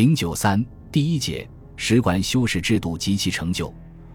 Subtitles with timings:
[0.00, 1.46] 零九三第一节
[1.76, 3.70] 史馆修史制度及其成就。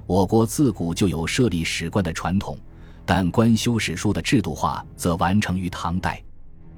[0.08, 2.58] 我国自古就有设立史官的传统，
[3.06, 6.20] 但官修史书的制度化则完成于唐代。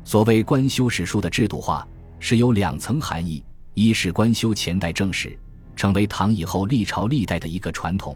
[0.03, 1.87] 所谓官修史书的制度化，
[2.19, 3.41] 是有两层含义：
[3.75, 5.39] 一是官修前代正史，
[5.73, 8.13] 成为唐以后历朝历代的一个传统；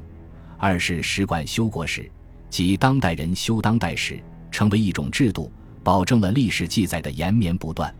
[0.57, 2.11] 二是史馆修国史，
[2.49, 4.21] 即当代人修当代史，
[4.51, 5.49] 成为一种制度，
[5.85, 7.95] 保证了历史记载的延绵不断。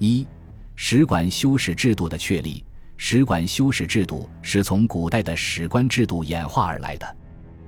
[0.00, 0.26] 一、
[0.76, 2.64] 史馆修史制度的确立。
[2.96, 7.16] 史馆修史制度是从古代的史官制度演化而来的。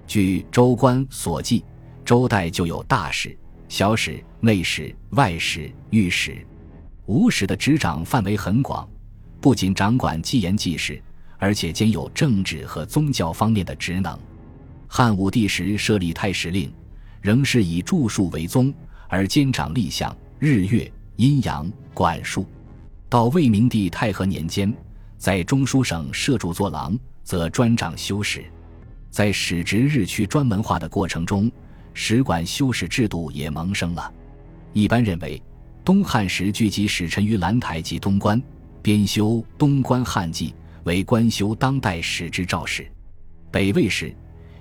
[0.07, 1.65] 据《周官》所记，
[2.05, 3.37] 周代就有大史、
[3.69, 6.47] 小史、内史、外史、御史。
[7.07, 8.89] 五史的执掌范围很广，
[9.41, 11.03] 不仅掌管纪言纪事，
[11.39, 14.17] 而且兼有政治和宗教方面的职能。
[14.87, 16.73] 汉武帝时设立太史令，
[17.21, 18.73] 仍是以著述为宗，
[19.09, 22.47] 而兼掌历象、日月、阴阳、管束。
[23.09, 24.73] 到魏明帝太和年间。
[25.17, 28.45] 在中书省设著作郎，则专掌修史。
[29.11, 31.51] 在史职日趋专门化的过程中，
[31.95, 34.13] 史馆修史制度也萌生了。
[34.75, 35.43] 一般认为，
[35.83, 38.41] 东汉时聚集使臣于兰台及东关，
[38.83, 40.51] 编修《东关汉记》，
[40.85, 42.87] 为官修当代史之肇始。
[43.51, 44.15] 北魏时，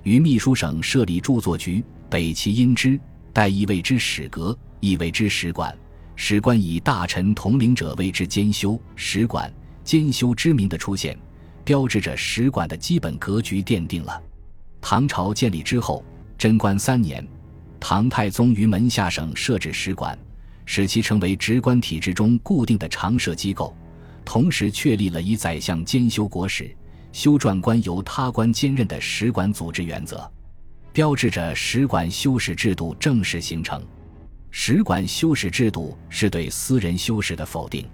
[0.04, 2.98] 于秘书省设立著作局，北齐因之，
[3.34, 5.76] 代亦谓之史阁，亦谓之史馆。
[6.16, 9.52] 史官以大臣统领者谓之兼修史馆。
[9.84, 11.16] 兼修之名的出现，
[11.62, 14.20] 标志着史馆的基本格局奠定了。
[14.80, 16.04] 唐朝建立之后，
[16.36, 17.24] 贞观三年，
[17.78, 20.18] 唐太宗于门下省设置史馆，
[20.64, 23.76] 使其成为职官体制中固定的常设机构，
[24.24, 26.74] 同时确立了以宰相兼修国史、
[27.12, 30.28] 修撰官由他官兼任的史馆组织原则，
[30.92, 33.80] 标志着史馆修史制度正式形成。
[34.58, 37.86] 史馆修史制度是对私人修史的否定。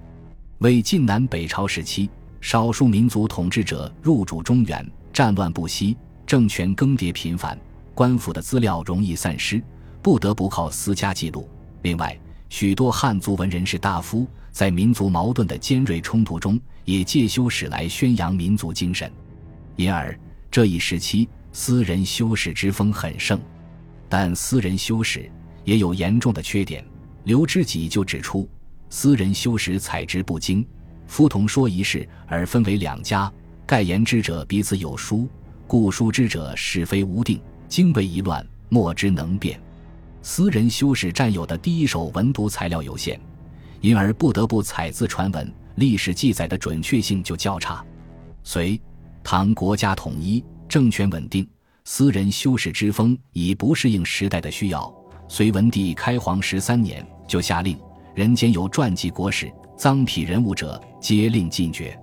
[0.59, 2.09] 为晋南北朝时期
[2.41, 7.59] 少数民族统治者入主中原，战乱不息，政权更迭频繁，
[7.97, 9.61] 官府的资料容易散失，
[10.01, 11.51] 不得不靠私家记录。
[11.83, 12.17] 另外，
[12.49, 19.13] 许多汉族文人士大夫在民族矛盾的尖锐冲突中，也借修史来宣扬民族精神，
[19.75, 20.17] 因而
[20.49, 23.39] 这一时期私人修史之风很盛。
[24.09, 25.29] 但私人修史
[25.65, 26.85] 也有严重的缺点，
[27.25, 28.49] 刘知几就指出。
[28.89, 30.67] 私人修史采之不精，
[31.07, 33.33] 夫同说一事而分为两家，
[33.67, 35.27] 盖言之者彼此有疏，
[35.67, 39.59] 故疏之者是非无定，经为一乱，莫之能辨。
[40.21, 43.19] 私人修史占有的第一手文牍材料有限，
[43.81, 47.83] 因而不得不采自传闻，历史记载的准确性就较差。
[48.45, 48.79] 隋
[49.25, 51.49] 唐国家统一，政权稳定，
[51.85, 54.95] 私人修史之风已不适应时代的需要。
[55.35, 57.81] 隋文帝开皇十三年，就下令。
[58.15, 61.99] 人间有传记国史、臧否人物者，皆令禁绝。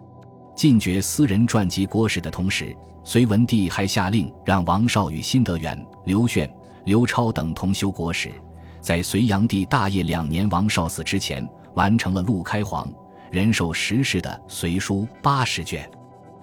[0.56, 6.51] 禁绝私人传记国史的同时，隋文帝还下令让王绍与辛德元、刘炫、
[6.85, 8.31] 刘超等同修国史。
[8.81, 12.91] 在隋炀帝大业两年，王绍死之前，完成了陆开皇
[13.29, 15.88] 仁寿十世的《隋书》八十卷。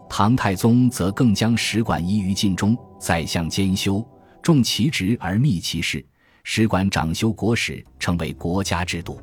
[0.08, 4.06] 唐太宗则更将史馆移于禁中，宰相兼修，
[4.40, 6.06] 重其职而密其事，
[6.48, 9.20] 史馆掌修国史，成为国家制度。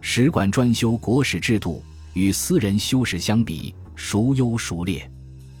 [0.00, 1.80] 史馆专修国史制度
[2.12, 5.08] 与私人修史相比，孰优孰劣？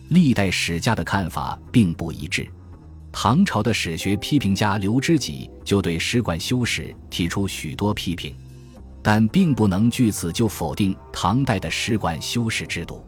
[0.08, 2.44] 历代史家的看法并不一致。
[3.12, 8.34] 唐朝的史学批评家刘知几就对史馆修史提出许多批评，
[9.00, 13.06] 但并不能据此就否定唐代的史馆修史制度。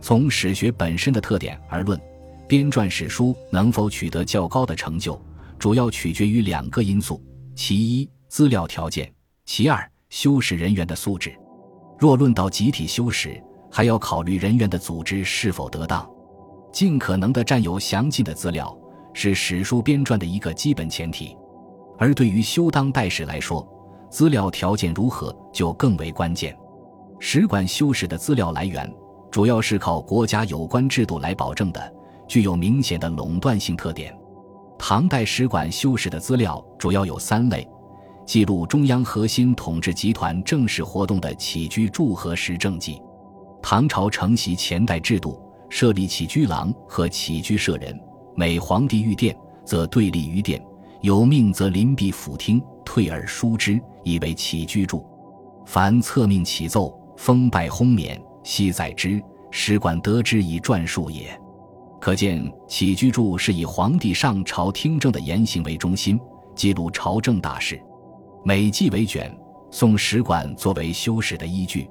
[0.00, 2.00] 从史学本身的特点而论，
[2.48, 5.20] 编撰史书能否取得较高的成就，
[5.58, 7.20] 主要取决于两个因素：
[7.54, 9.06] 其一，资料条件；
[9.44, 9.88] 其二。
[10.10, 11.34] 修史人员的素质，
[11.98, 16.06] 若论到集体修史，还要考虑人员的组织是否得当。
[16.70, 18.76] 尽可能的占有详尽的资料，
[19.14, 21.34] 是史书编撰的一个基本前提。
[21.96, 23.66] 而对于修当代史来说，
[24.10, 26.54] 资料条件如何就更为关键。
[27.18, 28.94] 史馆修史的资料来源，
[29.30, 31.94] 主要是靠国家有关制度来保证的，
[32.28, 34.14] 具有明显的垄断性特点。
[34.84, 37.64] 唐代使馆修史的资料主要有三类。
[38.26, 43.00] 记录中央核心统治集团正式活动的起居注和时政记。
[43.62, 45.40] 唐朝承袭前代制度，
[45.70, 47.96] 设立起居郎和起居舍人。
[48.34, 50.60] 每皇帝御殿，则对立于殿；
[51.00, 55.06] 有命则临壁府厅，退而书之，以为起居注。
[55.64, 59.22] 凡册命起奏，封拜轰冕，悉载之。
[59.52, 61.40] 使馆得之以撰述也。
[62.02, 66.18] 可见起居注是以皇帝上朝听政的言行为中心，
[66.52, 67.80] 记录朝政大事。
[68.44, 69.32] 每季为卷，
[69.70, 71.88] 宋史馆作为修史的依据。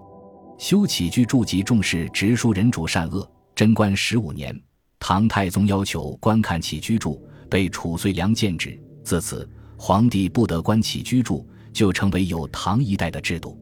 [0.57, 3.25] 修起居注集重视直书人主善恶。
[3.55, 4.53] 贞观十五年，
[4.99, 8.77] 唐太宗要求观看起居注，被褚遂良谏止。
[9.05, 13.57] 自此，皇帝不得观起居注，就成为有唐一代的制度。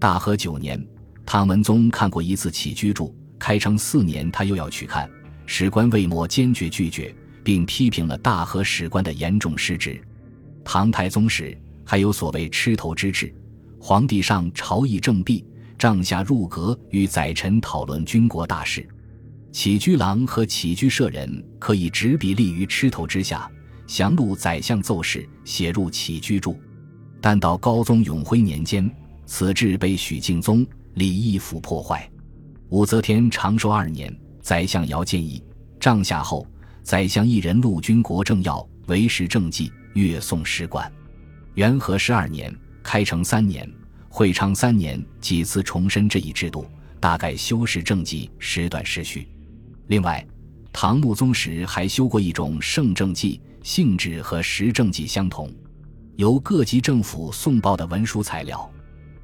[0.00, 0.84] 大和九年，
[1.24, 5.08] 唐文宗看过一次起居注，开成四年他又要去看，
[5.46, 10.00] 史官魏谟坚决拒绝，并批评了大和史官的严重失职。
[10.64, 13.34] 唐太宗时还有所谓吃头之制，
[13.78, 15.44] 皇帝上朝议政毕，
[15.78, 18.86] 帐下入阁与宰臣讨论军国大事。
[19.52, 23.48] 起居郎和起居舍人可以执笔立于吃头之下，
[23.86, 26.58] 详录宰相奏事，写入起居注。
[27.20, 28.90] 但到高宗永徽年间，
[29.26, 32.10] 此制被许敬宗、李义府破坏。
[32.70, 34.12] 武则天长寿二年，
[34.44, 35.42] 宰相姚建议
[35.80, 36.46] 帐下后，
[36.82, 40.92] 宰相一人陆军国政要，为时政绩，月送使馆。
[41.54, 43.66] 元和十二年，开成三年，
[44.06, 46.66] 会昌三年，几次重申这一制度，
[47.00, 49.26] 大概修饰政绩时断时续。
[49.86, 50.22] 另外，
[50.74, 55.50] 唐穆宗时还修过一种圣政记，性质和实政记相同，
[56.16, 58.70] 由各级政府送报的文书材料。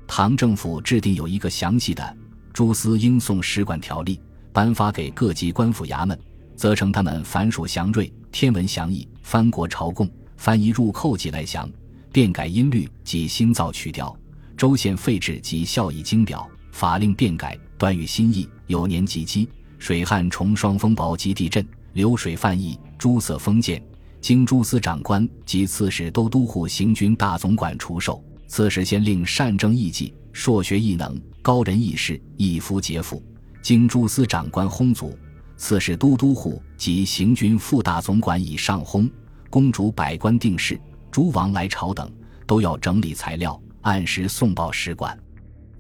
[0.06, 2.16] 唐政府制定有一个详细的
[2.54, 4.18] 诸司应送使馆条例，
[4.52, 6.18] 颁发给各级官府衙门，
[6.56, 11.70] 责成他们凡属祥瑞、天文祥义、藩国朝贡、翻译入寇及来降、
[12.12, 14.16] 变改音律及新造曲调、
[14.56, 19.48] 州县废制及效益经表、法令变改、断语新意、有年及基。
[19.78, 23.82] 水旱重霜风雹及地震流水泛溢诸色封建，
[24.20, 28.22] 经诸司长官及刺史都督户行军大总管出售。
[28.46, 33.22] 刺史先令善政艺伎，硕学艺能，高人异士，一夫杰妇，
[33.62, 35.16] 经诸司长官轰卒。
[35.56, 39.10] 刺史都督户及行军副大总管以上轰。
[39.50, 40.80] 公主百官定事，
[41.10, 42.10] 诸王来朝等，
[42.46, 45.18] 都要整理材料，按时送报使馆。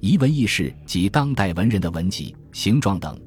[0.00, 3.18] 遗文轶事及当代文人的文集、形状等。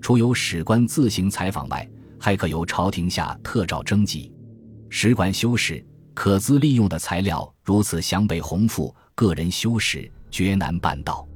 [0.00, 1.88] 除由史官自行采访外，
[2.18, 4.30] 还可由朝廷下特诏征集。
[4.90, 5.82] 使馆修史
[6.12, 11.26] 可资利用的材料如此详备宏富，个人修史绝难办到。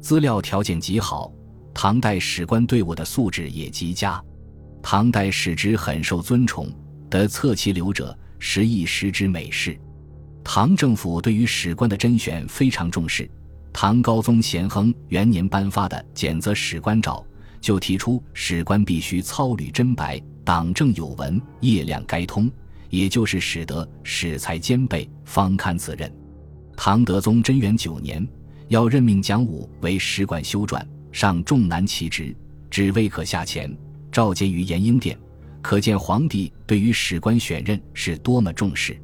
[0.00, 1.32] 资料条件极好，
[1.80, 4.20] 唐代史官队伍的素质也极佳。
[4.82, 6.68] 唐代史职很受尊崇，
[7.08, 9.78] 得侧其流者，实亦实之美事。
[10.42, 13.30] 唐政府对于史官的甄选非常重视。
[13.72, 17.24] 唐高宗咸亨元年颁发的《检则史官诏》。
[17.60, 22.50] 就提出史官必须操履真白，党政有文，业量该通，
[22.90, 26.12] 也就是使得史才兼备，方堪此任。
[26.76, 28.26] 唐德宗贞元九年，
[28.66, 32.34] 要任命蒋武为史馆修撰，上重难其职，
[32.70, 33.76] 只未可下前，
[34.12, 35.18] 召见于延英殿，
[35.62, 39.00] 可见皇帝对于史官选任是多么重视。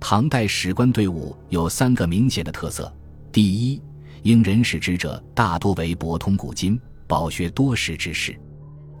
[0.00, 2.92] 唐代史官队伍有三个明显的特色：
[3.32, 3.82] 第一，
[4.22, 6.80] 应人史之者大多为博通古今。
[7.06, 8.38] 饱学多识之士，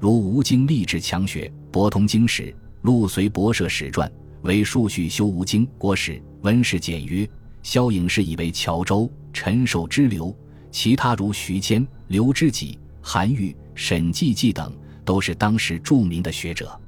[0.00, 4.10] 如吴京立志强学，博通经史；陆随博涉史传，
[4.40, 7.28] 为数序修吴京国史，文史简约。
[7.62, 10.34] 萧颖是以为乔州、陈寿之流，
[10.70, 14.72] 其他如徐坚、刘知己、韩愈、沈济济等，
[15.04, 16.78] 都是当时著名的学者。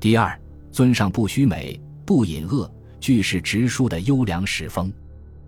[0.00, 0.38] 第二，
[0.70, 2.70] 尊上不虚美，不隐恶，
[3.00, 4.92] 俱是直书的优良史风。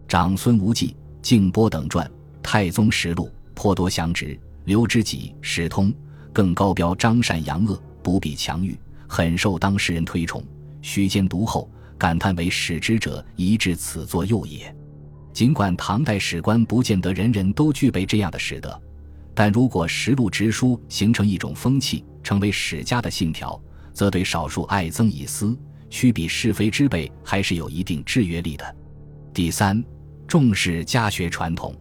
[0.07, 2.07] 长孙无忌、敬波等传，
[2.43, 4.39] 《太宗实录》颇多详直。
[4.65, 5.93] 刘知己、史通
[6.33, 8.79] 更高标张善扬恶，不比强欲，
[9.09, 10.45] 很受当事人推崇。
[10.83, 14.75] 徐坚读后感叹为史之者，宜至此作右也。
[15.41, 18.79] 尽管唐代史官不见得人人都具备这样的实德，
[19.35, 23.59] 但如果实录直书形成一种风气，成为史家的信条，
[23.95, 28.77] 则对少数爱憎以私、虚比是非之辈还是有一定制约力的。
[29.33, 29.83] 第三，
[30.29, 31.75] 重视家学传统。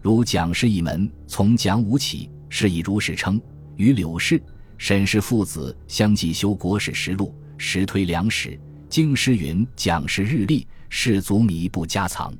[0.00, 3.42] 如蒋氏一门，从蒋武起，是以如是称。
[3.74, 4.40] 与柳氏、
[4.78, 8.56] 沈氏父子相继修国史实录，实推良史。
[8.88, 12.32] 经师云蒋氏日历，士族迷不加藏。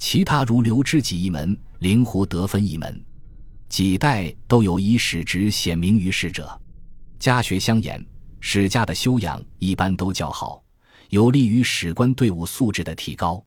[0.00, 3.04] 其他如刘知几一门、灵狐得分一门，
[3.68, 6.58] 几代都有以史职显明于世者。
[7.18, 8.02] 家学相沿，
[8.40, 10.64] 史家的修养一般都较好，
[11.10, 13.44] 有利于史官队伍素质的提高。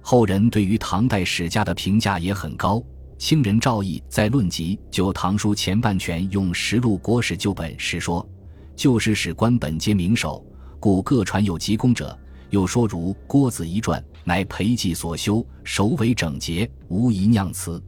[0.00, 2.82] 后人对于唐代史家的评价也很高。
[3.18, 8.26] 清人赵翼在《论集》旧唐书前半卷用实录国史旧本时说
[8.74, 10.42] ：“旧时史官本皆名手，
[10.80, 12.18] 故各传有极功者。
[12.50, 17.82] 又说如郭子仪传，乃裴寂所修，首尾整洁，无一酿词。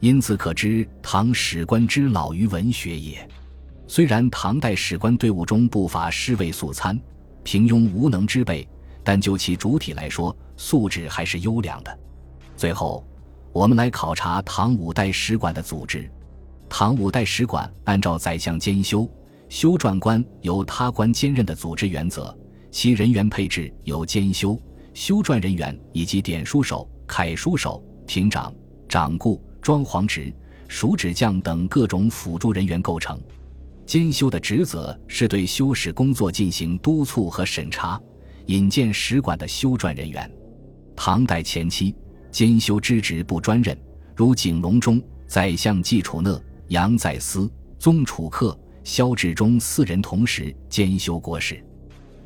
[0.00, 3.28] 因此可知唐史官之老于文学也。
[3.88, 7.00] 虽然唐代史官队伍中不乏尸位素餐、
[7.42, 8.66] 平庸无能之辈，
[9.02, 11.98] 但就其主体来说，素质还是优良的。
[12.56, 13.04] 最后，
[13.52, 16.10] 我们来考察唐五代史馆的组织。
[16.68, 19.08] 唐五代史馆按照宰相兼修、
[19.48, 22.36] 修撰官由他官兼任的组织原则，
[22.76, 24.54] 其人员配置由兼修、
[24.92, 28.54] 修撰人员以及典书手、楷书手、亭长、
[28.86, 30.30] 掌故、装潢职、
[30.68, 33.18] 熟纸匠等各种辅助人员构成。
[33.86, 37.98] 监修的职责是对修史工作进行督促和审查，
[38.44, 40.30] 引荐史馆的修撰人员。
[40.94, 41.96] 唐代前期，
[42.30, 43.74] 监修之职不专任，
[44.14, 48.54] 如景隆中、宰相季楚讷、杨再思、宗楚客、
[48.84, 51.64] 萧志忠四人同时监修国史。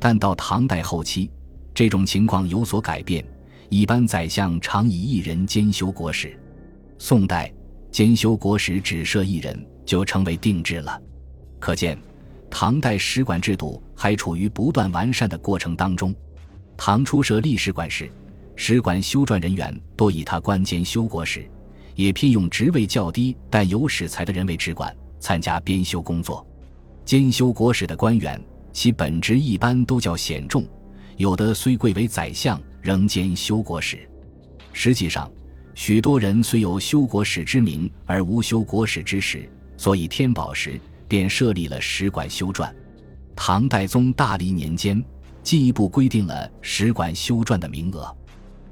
[0.01, 1.29] 但到唐代后期，
[1.75, 3.23] 这种情况有所改变，
[3.69, 6.35] 一般宰相常以一人监修国史。
[6.97, 7.53] 宋代，
[7.91, 10.99] 监修国史只设一人，就成为定制了。
[11.59, 11.95] 可见，
[12.49, 16.15] 唐代史馆制度还处于不断完善的过程当中。
[16.75, 18.09] 唐初设历史馆时，
[18.55, 21.47] 史馆修撰人员多以他官监修国史，
[21.93, 26.43] 也聘用职位较低但有史才的人为职管，参加编修工作。
[27.05, 28.41] 监修国史的官员，
[28.73, 30.65] 其本职一般都较显重，
[31.17, 34.09] 有的虽贵为宰相，仍兼修国史。
[34.73, 35.31] 实际上，
[35.75, 40.79] 许多人虽有修国史之名，而无修国史之实，所以天宝时。
[41.11, 42.73] 便设立了史馆修撰。
[43.35, 45.03] 唐代宗大历年间，
[45.43, 48.15] 进一步规定了史馆修撰的名额。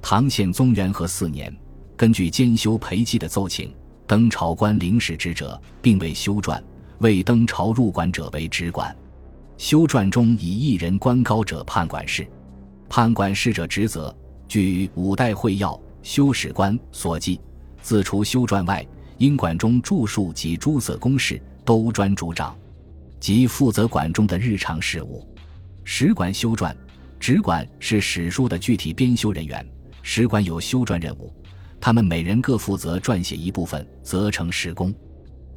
[0.01, 1.53] 唐宪宗元和四年，
[1.97, 3.75] 根据监修裴寂的奏请，
[4.07, 6.57] 登朝官领史职者，并未修撰；
[6.99, 8.95] 未登朝入馆者为直管。
[9.59, 12.25] 修撰中以一人官高者判管事。
[12.87, 14.15] 判管事者职责，
[14.47, 17.41] 据五代会要修史官所记，
[17.81, 18.87] 自除修撰外，
[19.17, 21.39] 因馆中著述及诸色公事。
[21.65, 22.57] 都专主掌，
[23.19, 25.27] 即负责馆中的日常事务。
[25.83, 26.73] 史馆修撰、
[27.19, 29.63] 直管是史书的具体编修人员。
[30.01, 31.31] 史馆有修撰任务，
[31.79, 34.91] 他们每人各负责撰写一部分，责成史工。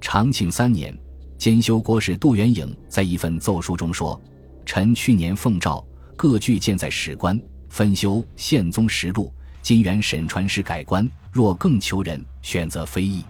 [0.02, 0.94] 长庆三年，
[1.42, 4.22] 兼修国史杜元颖在一份奏书中说
[4.64, 5.84] ：“臣去年奉诏，
[6.16, 7.36] 各具建在史官，
[7.68, 9.34] 分修宪宗实录。
[9.60, 13.24] 今原沈传师改官，若更求人，选择非议。”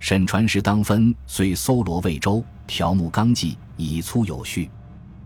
[0.00, 4.68] 沈传师当分，虽搜罗魏州，条目纲纪，以粗有序。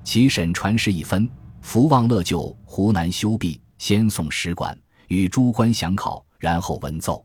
[0.05, 1.27] 其沈传师一分，
[1.63, 7.25] 福望乐就湖南修毕，先送史馆，与诸官详考，然后文奏。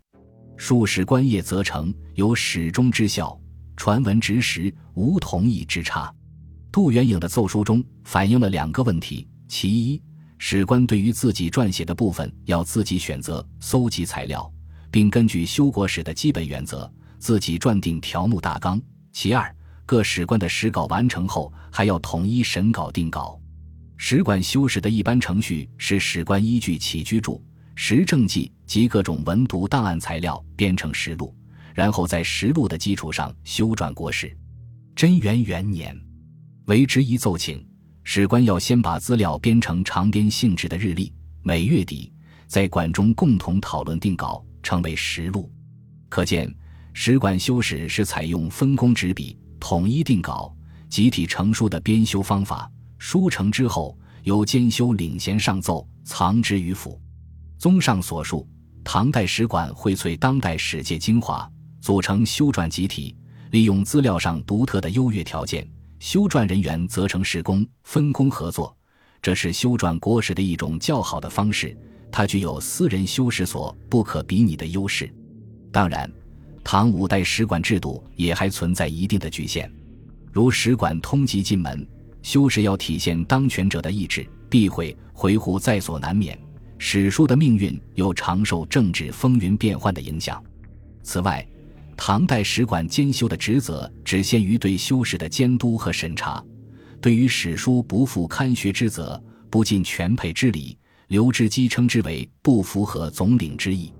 [0.56, 3.38] 数史官业则成，有始终之效。
[3.76, 6.14] 传闻直实，无同意之差。
[6.72, 10.02] 杜元颖的奏书中反映了两个问题：其一，
[10.38, 14.52] 史官对于自己撰写的部分要自己选择、搜集材料，
[14.90, 16.92] 并根据修国史的基本原则。
[17.20, 18.82] 自己撰定条目大纲。
[19.14, 23.40] 其二，各史官的史稿完成后，还要统一审稿定稿。
[23.96, 27.42] 史馆修史的一般程序是：史官依据起居注、
[27.76, 31.34] 实政记及各种文牍档案材料编成实录，
[31.74, 34.36] 然后在实录的基础上修撰国史。
[34.96, 36.00] 贞元元年，
[36.66, 37.66] 为之一奏请，
[38.04, 41.12] 史官要先把资料编成长编性质的日历，
[41.42, 42.14] 每月底
[42.48, 45.52] 在馆中共同讨论定稿，称为实录。
[46.10, 46.54] 可见。
[46.96, 50.56] 史馆修史是采用分工执笔、统一定稿、
[50.90, 52.72] 集体成书的编修方法。
[53.00, 57.02] 书成之后，由监修领衔上奏，藏之于府。
[57.58, 58.48] 综上所述，
[58.84, 61.52] 唐代史馆荟萃当代史界精华，
[61.84, 63.14] 组成修撰集体，
[63.52, 68.74] 利用资料上独特的优越条件，修撰人员责成施工，分工合作。
[69.22, 71.78] 这是修撰国史的一种较好的方式，
[72.10, 75.14] 它具有私人修史所不可比拟的优势。
[75.74, 76.10] 当然。
[76.64, 79.70] 唐五代史馆制度也还存在一定的局限，
[80.32, 81.86] 如史馆通缉进门，
[82.22, 86.40] 修史要体现当权者的意志，避讳回护在所难免。
[86.78, 90.42] 史书的命运又常受政治风云变幻的影响。
[91.02, 91.46] 此外，
[91.96, 96.44] 唐代史馆监修的职责只限于对修史的监督和审查，
[97.00, 103.94] 对于史书不负刊学之责，不尽全配之礼，刘知基称之为不符合总领之意。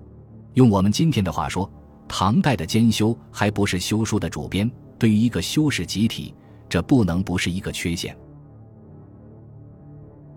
[0.54, 1.70] 用我们今天的话说。
[2.06, 6.34] 唐代的监修还不是修书的主编，对于一个修史集体，
[6.68, 8.14] 这不能不是一个缺陷。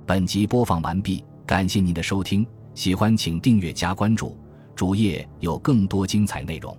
[0.05, 4.39] 本集播放完毕，感谢您的收听，喜欢请订阅加关注，
[4.75, 6.75] 主页有更多精彩内容。